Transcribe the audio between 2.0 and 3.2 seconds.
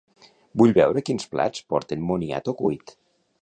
moniato cuit.